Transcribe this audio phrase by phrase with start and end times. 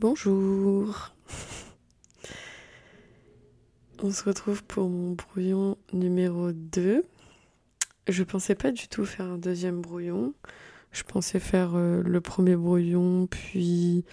[0.00, 1.14] Bonjour.
[4.02, 7.04] On se retrouve pour mon brouillon numéro 2.
[8.08, 10.34] Je pensais pas du tout faire un deuxième brouillon.
[10.90, 14.04] Je pensais faire euh, le premier brouillon, puis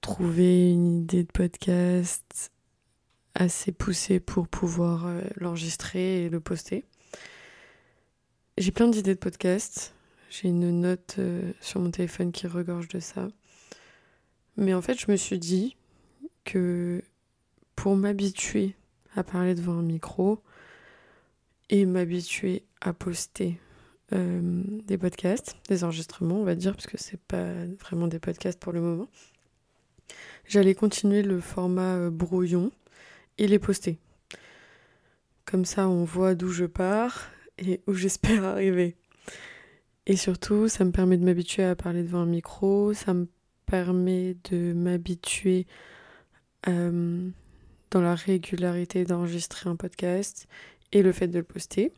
[0.00, 2.50] trouver une idée de podcast
[3.34, 6.84] assez poussée pour pouvoir euh, l'enregistrer et le poster.
[8.56, 9.94] J'ai plein d'idées de podcast.
[10.30, 13.28] J'ai une note euh, sur mon téléphone qui regorge de ça.
[14.56, 15.76] Mais en fait, je me suis dit
[16.44, 17.02] que
[17.76, 18.74] pour m'habituer
[19.16, 20.40] à parler devant un micro
[21.70, 23.58] et m'habituer à poster
[24.12, 28.60] euh, des podcasts, des enregistrements, on va dire, parce que c'est pas vraiment des podcasts
[28.60, 29.08] pour le moment,
[30.46, 32.70] j'allais continuer le format euh, brouillon
[33.38, 33.98] et les poster.
[35.46, 38.96] Comme ça, on voit d'où je pars et où j'espère arriver.
[40.06, 42.92] Et surtout, ça me permet de m'habituer à parler devant un micro,
[43.66, 45.66] permet de m'habituer
[46.66, 47.32] dans
[48.00, 50.48] la régularité d'enregistrer un podcast
[50.92, 51.92] et le fait de le poster.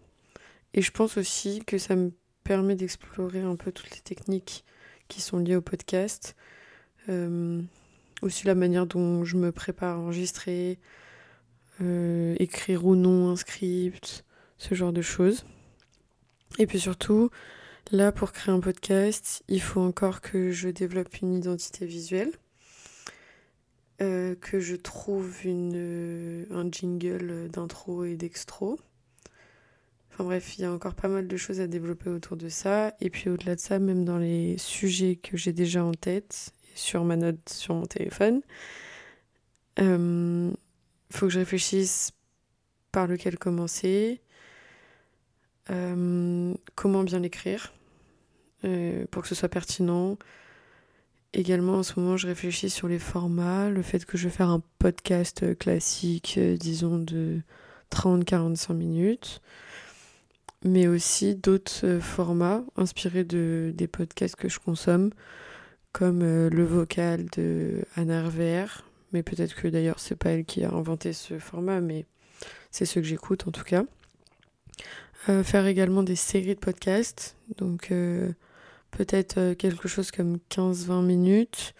[0.75, 2.13] Et je pense aussi que ça me
[2.45, 4.65] permet d'explorer un peu toutes les techniques
[5.09, 6.37] qui sont liées au podcast.
[8.23, 10.79] Aussi la manière dont je me prépare à enregistrer,
[11.81, 14.25] écrire ou non un script,
[14.59, 15.45] ce genre de choses.
[16.59, 17.31] Et puis surtout,
[17.93, 22.33] Là, pour créer un podcast, il faut encore que je développe une identité visuelle,
[24.03, 28.81] euh, que je trouve euh, un jingle d'intro et d'extro.
[30.11, 32.93] Enfin bref, il y a encore pas mal de choses à développer autour de ça.
[33.01, 37.05] Et puis au-delà de ça, même dans les sujets que j'ai déjà en tête, sur
[37.05, 38.43] ma note sur mon téléphone,
[39.79, 40.51] il euh,
[41.11, 42.11] faut que je réfléchisse
[42.91, 44.23] par lequel commencer,
[45.67, 47.76] comment bien l'écrire
[48.67, 50.19] euh, pour que ce soit pertinent.
[51.33, 54.49] Également, en ce moment, je réfléchis sur les formats, le fait que je vais faire
[54.49, 57.41] un podcast classique, euh, disons de
[57.93, 59.41] 30-45 minutes,
[60.65, 65.11] mais aussi d'autres euh, formats inspirés de, des podcasts que je consomme,
[65.93, 68.23] comme le vocal de Anna
[69.13, 72.05] mais peut-être que d'ailleurs c'est pas elle qui a inventé ce format, mais
[72.71, 73.85] c'est ce que j'écoute en tout cas.
[75.43, 77.91] faire également des séries de podcasts, donc
[78.97, 81.75] peut-être euh, quelque chose comme 15-20 minutes.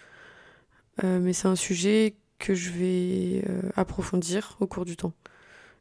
[1.03, 5.15] Euh, mais c'est un sujet que je vais euh, approfondir au cours du temps.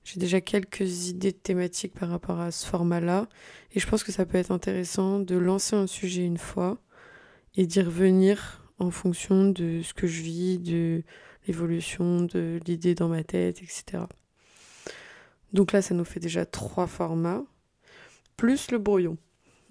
[0.05, 3.27] J'ai déjà quelques idées de thématiques par rapport à ce format-là.
[3.73, 6.77] Et je pense que ça peut être intéressant de lancer un sujet une fois
[7.55, 11.03] et d'y revenir en fonction de ce que je vis, de
[11.47, 14.03] l'évolution de l'idée dans ma tête, etc.
[15.53, 17.43] Donc là, ça nous fait déjà trois formats,
[18.37, 19.17] plus le brouillon.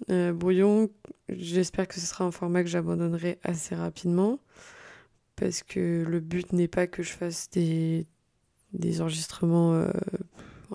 [0.09, 0.89] Euh, brouillon,
[1.29, 4.39] j'espère que ce sera un format que j'abandonnerai assez rapidement
[5.35, 8.05] parce que le but n'est pas que je fasse des,
[8.73, 9.89] des enregistrements euh,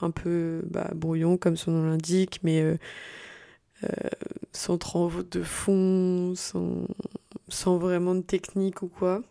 [0.00, 2.76] un peu bah, brouillon comme son nom l'indique, mais euh,
[4.52, 6.86] sans travaux de fond, sans,
[7.48, 9.22] sans vraiment de technique ou quoi.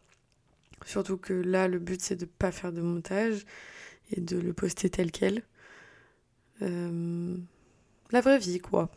[0.86, 3.46] Surtout que là, le but c'est de ne pas faire de montage
[4.12, 5.44] et de le poster tel quel.
[6.62, 8.90] la vraie vie, quoi.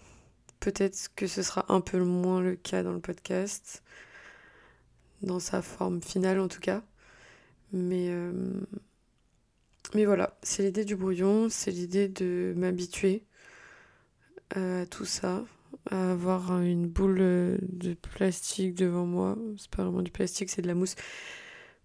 [0.63, 3.83] Peut-être que ce sera un peu moins le cas dans le podcast,
[5.21, 6.85] dans sa forme finale en tout cas.
[7.73, 8.33] Mais, euh,
[9.93, 13.25] mais voilà, c'est l'idée du brouillon, c'est l'idée de m'habituer
[14.55, 15.45] à tout ça,
[15.91, 19.37] à avoir une boule de plastique devant moi.
[19.59, 20.95] C'est pas vraiment du plastique, c'est de la mousse.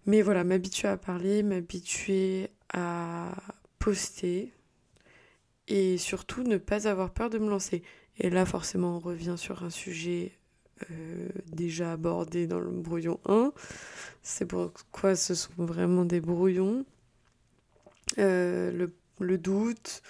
[0.06, 3.34] Mais voilà, m'habituer à parler, m'habituer à
[3.80, 4.52] poster
[5.66, 7.82] et surtout ne pas avoir peur de me lancer.
[8.18, 10.32] Et là, forcément, on revient sur un sujet
[10.90, 13.52] euh, déjà abordé dans le brouillon 1.
[14.22, 16.84] C'est pourquoi ce sont vraiment des brouillons.
[18.18, 20.02] Euh, le, doute,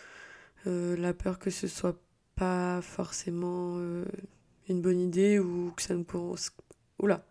[0.66, 2.00] euh, la peur que ce soit
[2.34, 3.78] pas forcément
[4.68, 6.04] une bonne idée ou que ça ne
[7.00, 7.26] Oula,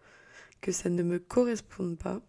[0.61, 2.21] que ça ne me corresponde pas.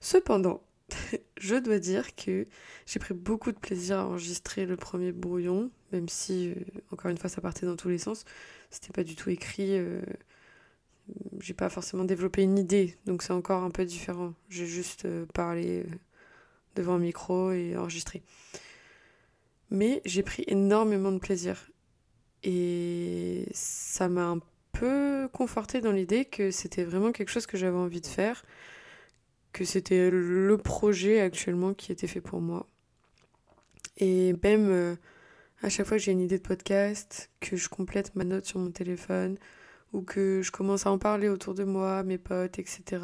[0.00, 0.62] Cependant,
[1.42, 2.46] je dois dire que
[2.86, 6.54] j'ai pris beaucoup de plaisir à enregistrer le premier brouillon, même si, euh,
[6.92, 8.24] encore une fois, ça partait dans tous les sens.
[8.70, 9.76] C'était pas du tout écrit.
[9.76, 10.00] Euh,
[11.40, 14.34] j'ai pas forcément développé une idée, donc c'est encore un peu différent.
[14.50, 15.84] J'ai juste euh, parlé
[16.76, 18.22] devant un micro et enregistré.
[19.70, 21.70] Mais j'ai pris énormément de plaisir.
[22.44, 24.38] Et ça m'a un
[24.70, 28.44] peu conforté dans l'idée que c'était vraiment quelque chose que j'avais envie de faire
[29.52, 32.66] que c'était le projet actuellement qui était fait pour moi.
[33.98, 34.96] Et même euh,
[35.62, 38.58] à chaque fois que j'ai une idée de podcast, que je complète ma note sur
[38.58, 39.38] mon téléphone,
[39.92, 43.02] ou que je commence à en parler autour de moi, mes potes, etc.,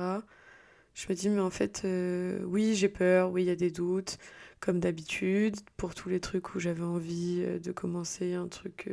[0.94, 3.70] je me dis, mais en fait, euh, oui, j'ai peur, oui, il y a des
[3.70, 4.18] doutes,
[4.58, 8.90] comme d'habitude, pour tous les trucs où j'avais envie euh, de commencer un truc,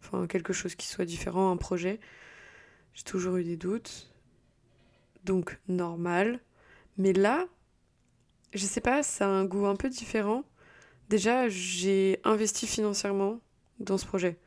[0.00, 2.00] enfin, quelque chose qui soit différent, un projet.
[2.94, 4.10] J'ai toujours eu des doutes.
[5.24, 6.40] Donc, normal.
[6.98, 7.46] Mais là,
[8.52, 10.44] je sais pas, ça a un goût un peu différent.
[11.08, 13.40] Déjà, j'ai investi financièrement
[13.80, 14.38] dans ce projet.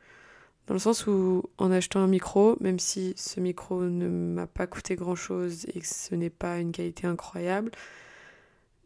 [0.66, 4.66] Dans le sens où, en achetant un micro, même si ce micro ne m'a pas
[4.66, 7.72] coûté grand chose et que ce n'est pas une qualité incroyable,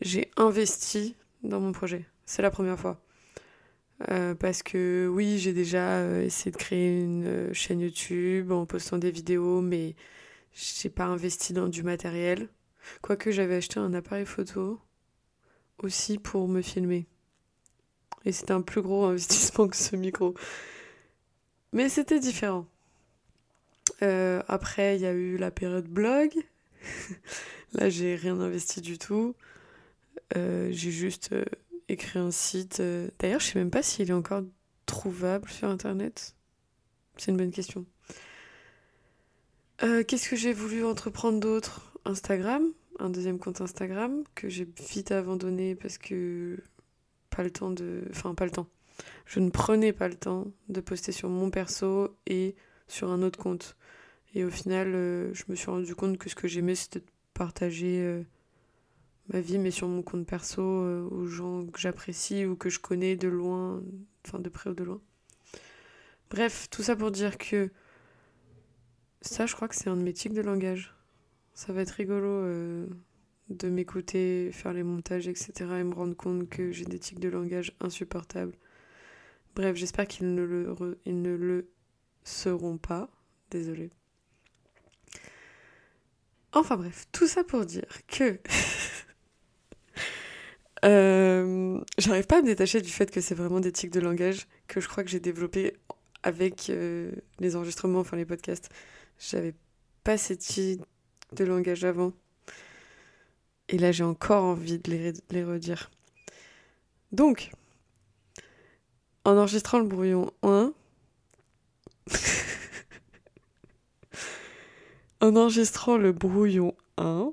[0.01, 2.07] j'ai investi dans mon projet.
[2.25, 3.01] C'est la première fois.
[4.11, 8.67] Euh, parce que oui, j'ai déjà euh, essayé de créer une euh, chaîne YouTube en
[8.67, 9.95] postant des vidéos, mais
[10.53, 12.49] j'ai pas investi dans du matériel.
[13.03, 14.81] Quoique j'avais acheté un appareil photo
[15.79, 17.07] aussi pour me filmer.
[18.25, 20.35] Et c'était un plus gros investissement que ce micro.
[21.73, 22.67] Mais c'était différent.
[24.03, 26.31] Euh, après, il y a eu la période blog.
[27.73, 29.35] Là, j'ai rien investi du tout.
[30.37, 31.45] Euh, j'ai juste euh,
[31.89, 32.83] écrit un site.
[33.19, 34.43] D'ailleurs, je sais même pas s'il est encore
[34.87, 36.35] trouvable sur Internet.
[37.17, 37.87] C'est une bonne question.
[39.79, 41.96] Qu'est-ce que j'ai voulu entreprendre d'autre?
[42.07, 46.59] Instagram, un deuxième compte Instagram que j'ai vite abandonné parce que
[47.31, 48.03] pas le temps de...
[48.11, 48.69] Enfin, pas le temps
[49.27, 52.55] je ne prenais pas le temps de poster sur mon perso et
[52.89, 53.77] sur un autre compte.
[54.35, 57.11] Et au final, euh, je me suis rendu compte que ce que j'aimais, c'était de
[57.35, 58.23] partager euh,
[59.29, 62.79] ma vie, mais sur mon compte perso, euh, aux gens que j'apprécie ou que je
[62.79, 63.83] connais de loin,
[64.27, 65.01] enfin de près ou de loin.
[66.31, 67.71] Bref, tout ça pour dire que
[69.23, 70.96] ça, je crois que c'est un de mes de langage.
[71.57, 72.87] Ça va être rigolo
[73.49, 75.53] de m'écouter, faire les montages, etc.
[75.79, 78.53] et me rendre compte que j'ai des tics de langage insupportables.
[79.55, 81.71] Bref, j'espère qu'ils ne, le ne le
[82.25, 83.09] seront pas.
[83.51, 83.91] Désolée.
[86.53, 88.39] Enfin bref, tout ça pour dire que
[90.85, 94.47] euh, j'arrive pas à me détacher du fait que c'est vraiment des tics de langage
[94.69, 95.75] que je crois que j'ai développé
[96.23, 98.69] avec euh, les enregistrements, enfin les podcasts.
[99.19, 99.55] J'avais
[100.05, 100.83] pas ces tics
[101.33, 102.13] de langage avant.
[103.69, 105.91] Et là, j'ai encore envie de les, redire.
[107.13, 107.51] Donc,
[109.25, 110.73] en enregistrant le brouillon 1,
[115.21, 117.33] en enregistrant le brouillon 1,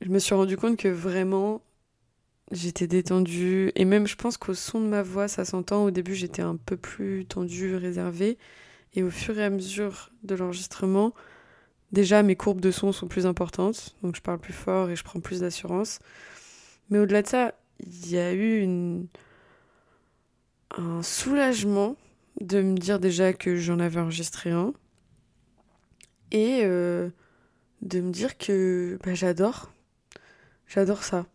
[0.00, 1.62] je me suis rendu compte que vraiment
[2.50, 5.84] j'étais détendue et même je pense qu'au son de ma voix ça s'entend.
[5.84, 8.38] Au début j'étais un peu plus tendue, réservée
[8.94, 11.14] et au fur et à mesure de l'enregistrement,
[11.92, 15.04] déjà mes courbes de son sont plus importantes donc je parle plus fort et je
[15.04, 15.98] prends plus d'assurance.
[16.90, 18.66] Mais au-delà de ça, il y a eu
[20.76, 21.96] un soulagement
[22.40, 24.72] de me dire déjà que j'en avais enregistré un
[26.32, 27.10] et euh,
[27.82, 29.72] de me dire que bah, j'adore.
[30.66, 31.26] J'adore ça.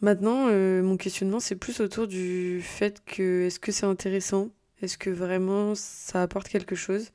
[0.00, 4.50] Maintenant, euh, mon questionnement, c'est plus autour du fait que est-ce que c'est intéressant?
[4.82, 7.12] Est-ce que vraiment ça apporte quelque chose?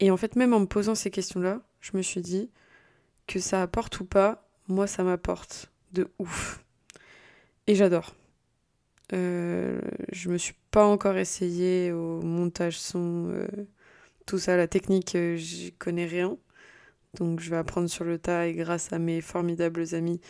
[0.00, 2.50] Et en fait, même en me posant ces questions-là, je me suis dit
[3.26, 6.64] que ça apporte ou pas, moi, ça m'apporte de ouf.
[7.66, 8.14] Et j'adore.
[9.12, 9.80] Euh,
[10.12, 13.46] je me suis pas encore essayé au montage son, euh,
[14.26, 16.36] tout ça, la technique, euh, j'y connais rien.
[17.14, 20.20] Donc je vais apprendre sur le tas et grâce à mes formidables amis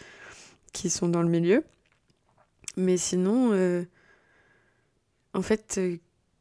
[0.72, 1.64] qui sont dans le milieu.
[2.76, 3.86] Mais sinon,
[5.32, 5.80] en fait,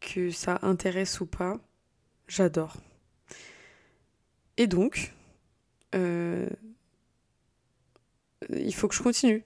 [0.01, 1.57] que ça intéresse ou pas,
[2.27, 2.75] j'adore.
[4.57, 5.13] Et donc,
[5.93, 6.47] il
[8.73, 9.43] faut que je continue.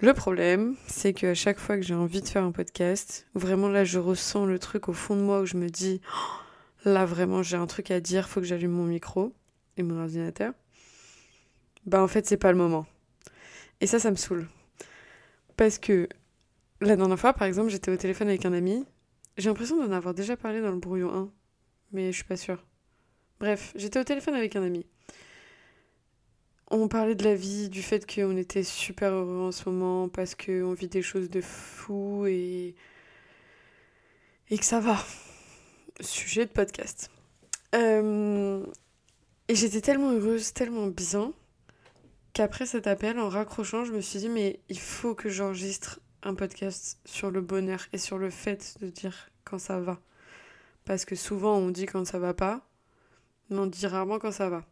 [0.00, 3.84] Le problème, c'est qu'à chaque fois que j'ai envie de faire un podcast, vraiment là,
[3.84, 7.42] je ressens le truc au fond de moi où je me dis, oh, là vraiment,
[7.42, 9.32] j'ai un truc à dire, faut que j'allume mon micro
[9.76, 10.52] et mon ordinateur.
[11.86, 12.86] Bah en fait, c'est pas le moment.
[13.80, 14.48] Et ça, ça me saoule.
[15.56, 16.08] Parce que
[16.80, 18.84] la dernière fois, par exemple, j'étais au téléphone avec un ami.
[19.38, 21.32] J'ai l'impression d'en avoir déjà parlé dans le brouillon 1,
[21.92, 22.64] mais je suis pas sûre.
[23.40, 24.86] Bref, j'étais au téléphone avec un ami
[26.70, 30.34] on parlait de la vie, du fait qu'on était super heureux en ce moment parce
[30.34, 32.74] qu'on vit des choses de fou et,
[34.50, 34.98] et que ça va.
[36.00, 37.10] Sujet de podcast.
[37.74, 38.64] Euh,
[39.48, 41.32] et j'étais tellement heureuse, tellement bien,
[42.32, 46.34] qu'après cet appel, en raccrochant, je me suis dit, mais il faut que j'enregistre un
[46.34, 50.00] podcast sur le bonheur et sur le fait de dire quand ça va.
[50.84, 52.66] Parce que souvent on dit quand ça va pas,
[53.50, 54.64] mais on dit rarement quand ça va.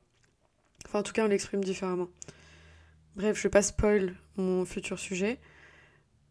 [0.86, 2.08] Enfin, en tout cas, on l'exprime différemment.
[3.16, 5.38] Bref, je vais pas spoil mon futur sujet.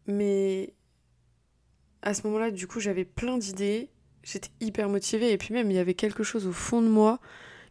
[0.06, 0.74] Mais
[2.02, 3.90] à ce moment-là, du coup, j'avais plein d'idées.
[4.22, 5.32] J'étais hyper motivée.
[5.32, 7.20] Et puis même, il y avait quelque chose au fond de moi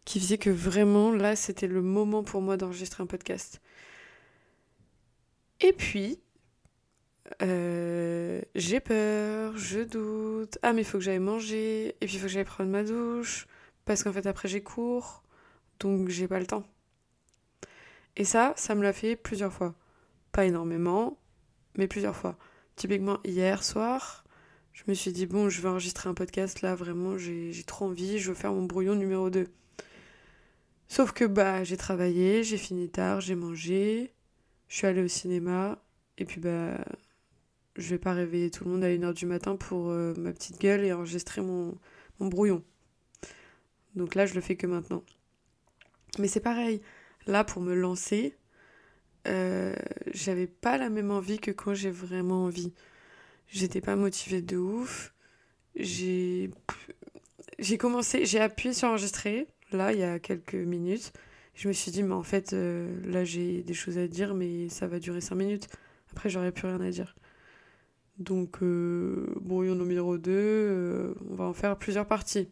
[0.06, 3.62] qui faisait que vraiment là c'était le moment pour moi d'enregistrer un podcast.
[5.60, 6.20] Et puis,
[7.44, 10.58] euh, j'ai peur, je doute.
[10.64, 11.96] Ah, mais il faut que j'aille manger.
[12.02, 13.48] Et puis il faut que j'aille prendre ma douche.
[13.86, 15.24] Parce qu'en fait, après, j'ai cours.
[15.80, 16.64] Donc, j'ai pas le temps.
[18.16, 19.74] Et ça, ça me l'a fait plusieurs fois.
[20.32, 21.18] Pas énormément,
[21.78, 22.38] mais plusieurs fois.
[22.76, 24.24] Typiquement, hier soir,
[24.74, 26.62] je me suis dit, bon, je vais enregistrer un podcast.
[26.62, 28.20] Là, vraiment, j'ai trop envie.
[28.20, 29.48] Je veux faire mon brouillon numéro 2.
[30.88, 34.14] Sauf que, bah, j'ai travaillé, j'ai fini tard, j'ai mangé.
[34.68, 35.82] Je suis allée au cinéma.
[36.18, 36.78] Et puis, bah,
[37.76, 40.60] je vais pas réveiller tout le monde à 1h du matin pour euh, ma petite
[40.60, 41.78] gueule et enregistrer mon,
[42.20, 42.64] mon brouillon.
[43.96, 45.04] Donc là, je le fais que maintenant.
[46.20, 46.82] Mais c'est pareil.
[47.28, 48.36] Là, pour me lancer,
[49.28, 49.76] euh,
[50.14, 52.74] j'avais pas la même envie que quand j'ai vraiment envie.
[53.48, 55.14] J'étais pas motivée de ouf.
[55.76, 56.50] J'ai
[57.78, 61.14] commencé, j'ai appuyé sur enregistrer, là, il y a quelques minutes.
[61.54, 64.70] Je me suis dit, mais en fait, euh, là, j'ai des choses à dire, mais
[64.70, 65.68] ça va durer 5 minutes.
[66.12, 67.16] Après, j'aurais plus rien à dire.
[68.18, 72.50] Donc, euh, brouillon numéro 2, euh, on va en faire plusieurs parties.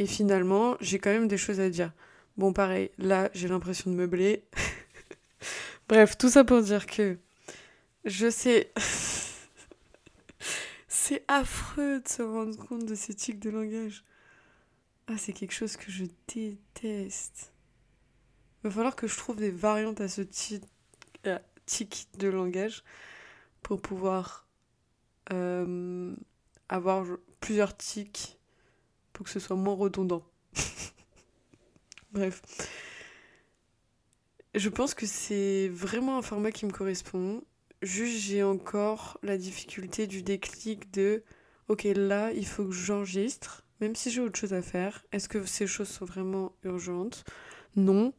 [0.00, 1.92] Et finalement, j'ai quand même des choses à dire.
[2.38, 4.46] Bon, pareil, là, j'ai l'impression de meubler.
[5.90, 7.18] Bref, tout ça pour dire que
[8.06, 8.72] je sais.
[10.88, 14.02] c'est affreux de se rendre compte de ces tics de langage.
[15.06, 17.52] Ah, c'est quelque chose que je déteste.
[18.64, 20.64] Il va falloir que je trouve des variantes à ce tic,
[21.26, 21.38] euh,
[22.16, 22.84] de langage
[23.60, 24.48] pour pouvoir
[25.30, 26.16] euh,
[26.70, 27.04] avoir
[27.40, 28.39] plusieurs tics
[29.20, 30.22] pour que ce soit moins redondant.
[32.10, 32.40] Bref.
[34.54, 37.44] Je pense que c'est vraiment un format qui me correspond.
[37.82, 41.22] Juste, j'ai encore la difficulté du déclic de
[41.68, 45.04] ok, là, il faut que j'enregistre, même si j'ai autre chose à faire.
[45.12, 47.26] Est-ce que ces choses sont vraiment urgentes?
[47.76, 48.14] Non.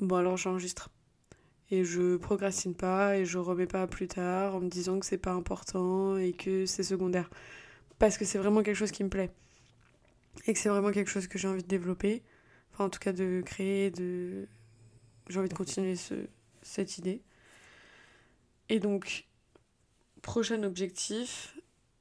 [0.00, 0.90] Bon, alors j'enregistre
[1.70, 5.16] et je procrastine pas et je remets pas plus tard en me disant que c'est
[5.16, 7.30] pas important et que c'est secondaire
[8.00, 9.30] parce que c'est vraiment quelque chose qui me plaît
[10.46, 12.22] et que c'est vraiment quelque chose que j'ai envie de développer.
[12.72, 14.48] Enfin en tout cas de créer de
[15.28, 16.14] j'ai envie de continuer ce,
[16.62, 17.22] cette idée.
[18.68, 19.26] Et donc
[20.22, 21.56] prochain objectif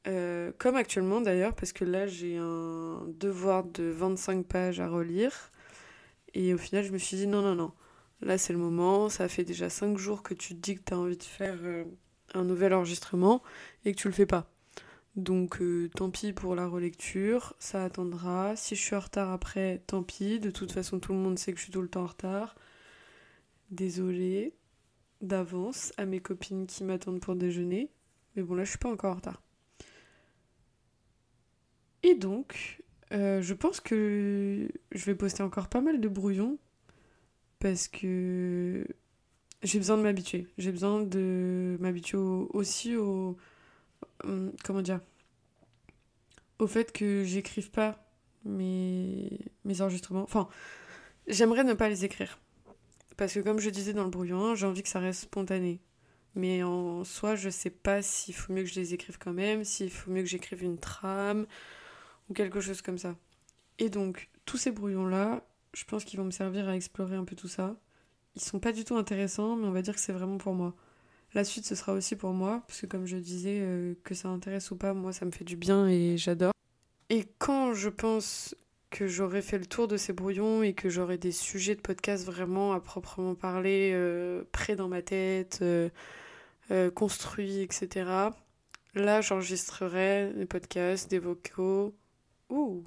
[0.07, 5.51] euh, comme actuellement d'ailleurs parce que là j'ai un devoir de 25 pages à relire.
[6.33, 7.71] Et au final je me suis dit non non non.
[8.23, 9.09] Là, c'est le moment.
[9.09, 11.57] Ça fait déjà 5 jours que tu te dis que tu as envie de faire
[11.63, 11.83] euh,
[12.33, 13.43] un nouvel enregistrement
[13.85, 14.49] et que tu le fais pas.
[15.15, 18.55] Donc, euh, tant pis pour la relecture, ça attendra.
[18.55, 20.39] Si je suis en retard après, tant pis.
[20.39, 22.55] De toute façon, tout le monde sait que je suis tout le temps en retard.
[23.69, 24.53] Désolée
[25.21, 27.89] d'avance à mes copines qui m'attendent pour déjeuner.
[28.35, 29.41] Mais bon, là, je suis pas encore en retard.
[32.01, 32.81] Et donc,
[33.13, 36.57] euh, je pense que je vais poster encore pas mal de brouillons
[37.59, 38.85] parce que
[39.61, 40.47] j'ai besoin de m'habituer.
[40.57, 43.37] J'ai besoin de m'habituer aussi au.
[44.23, 44.99] Hum, comment dire
[46.59, 48.03] Au fait que j'écrive pas
[48.45, 50.23] mes, mes enregistrements.
[50.23, 50.47] Enfin,
[51.27, 52.39] j'aimerais ne pas les écrire.
[53.17, 55.79] Parce que, comme je disais dans le brouillon, j'ai envie que ça reste spontané.
[56.35, 59.63] Mais en soi, je sais pas s'il faut mieux que je les écrive quand même,
[59.63, 61.45] s'il faut mieux que j'écrive une trame
[62.29, 63.15] ou quelque chose comme ça.
[63.77, 67.35] Et donc, tous ces brouillons-là, je pense qu'ils vont me servir à explorer un peu
[67.35, 67.75] tout ça.
[68.35, 70.75] Ils sont pas du tout intéressants, mais on va dire que c'est vraiment pour moi.
[71.35, 74.29] La suite, ce sera aussi pour moi, parce que comme je disais, euh, que ça
[74.29, 76.53] intéresse ou pas, moi, ça me fait du bien et j'adore.
[77.09, 78.55] Et quand je pense
[78.91, 82.25] que j'aurai fait le tour de ces brouillons et que j'aurai des sujets de podcast
[82.25, 85.89] vraiment à proprement parler, euh, près dans ma tête, euh,
[86.91, 88.05] construits, etc.,
[88.93, 91.95] là, j'enregistrerai des podcasts, des vocaux.
[92.49, 92.83] Ouh,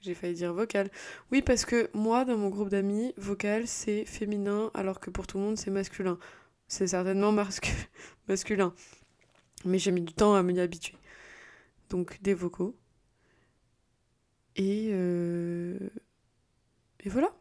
[0.00, 0.88] j'ai failli dire vocal.
[1.32, 5.38] Oui, parce que moi, dans mon groupe d'amis, vocal, c'est féminin, alors que pour tout
[5.38, 6.18] le monde, c'est masculin.
[6.68, 7.32] C'est certainement
[8.28, 8.74] masculin.
[9.64, 10.96] Mais j'ai mis du temps à m'y habituer.
[11.90, 12.76] Donc, des vocaux.
[14.56, 15.78] Et, euh...
[17.00, 17.34] Et voilà.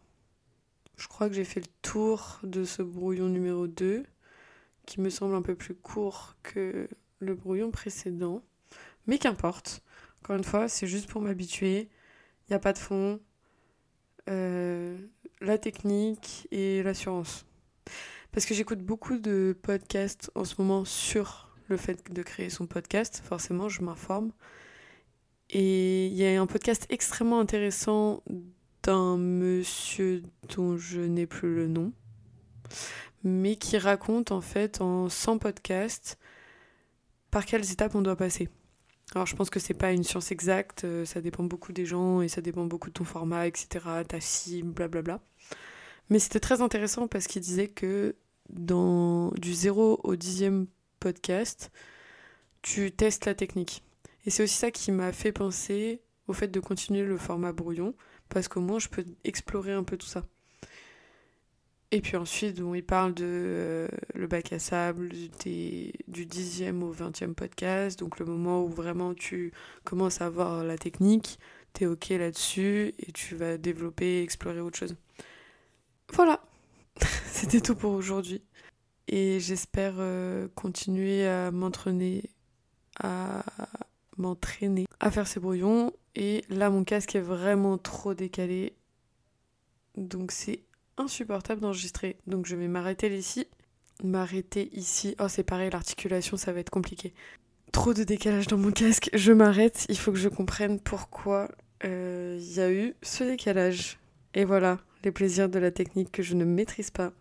[0.98, 4.04] Je crois que j'ai fait le tour de ce brouillon numéro 2,
[4.88, 6.88] qui me semble un peu plus court que
[7.20, 8.42] le brouillon précédent.
[9.06, 9.84] Mais qu'importe.
[10.24, 11.90] Encore une fois, c'est juste pour m'habituer
[12.48, 13.20] il n'y a pas de fond,
[14.30, 14.98] euh,
[15.42, 17.46] la technique et l'assurance.
[18.38, 22.68] Parce que j'écoute beaucoup de podcasts en ce moment sur le fait de créer son
[22.68, 24.32] podcast, forcément je m'informe.
[25.50, 28.22] Et il y a un podcast extrêmement intéressant
[28.84, 30.22] d'un monsieur
[30.56, 31.94] dont je n'ai plus le nom,
[33.24, 36.20] mais qui raconte en fait en 100 podcasts
[37.32, 38.50] par quelles étapes on doit passer.
[39.16, 42.22] Alors je pense que c'est pas une science exacte, euh, ça dépend beaucoup des gens
[42.22, 45.22] et ça dépend beaucoup de ton format, etc., ta cible, blablabla.
[46.12, 48.16] Mais c'était très intéressant parce qu'il disait que
[48.50, 50.68] dans du 0 au 10e
[51.00, 51.72] podcast,
[52.62, 53.84] tu testes la technique.
[54.26, 57.94] Et c'est aussi ça qui m'a fait penser au fait de continuer le format brouillon,
[58.30, 60.26] parce qu'au moins je peux explorer un peu tout ça.
[61.92, 67.34] Et puis ensuite, il parle de euh, le bac à sable, du 10e au 20e
[67.34, 69.54] podcast, donc le moment où vraiment tu
[69.86, 71.40] commences à voir la technique,
[71.74, 74.98] tu es ok là-dessus et tu vas développer, explorer autre chose.
[76.12, 76.42] Voilà,
[77.38, 78.42] c'était tout pour aujourd'hui.
[79.08, 82.32] Et j'espère euh, continuer à m'entraîner,
[83.00, 83.46] à
[84.18, 85.94] m'entraîner, à faire ces brouillons.
[86.16, 88.74] Et là, mon casque est vraiment trop décalé.
[89.96, 90.64] Donc c'est
[90.98, 92.18] insupportable d'enregistrer.
[92.26, 93.46] Donc je vais m'arrêter ici.
[94.04, 95.16] M'arrêter ici.
[95.20, 97.14] Oh, c'est pareil, l'articulation, ça va être compliqué.
[97.72, 99.12] Trop de décalage dans mon casque.
[99.14, 99.86] Je m'arrête.
[99.90, 101.50] Il faut que je comprenne pourquoi
[101.86, 104.00] euh, il y a eu ce décalage.
[104.34, 107.14] Et voilà, les plaisirs de la technique que je ne maîtrise pas.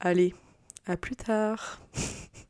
[0.00, 0.32] Allez,
[0.86, 1.80] à plus tard.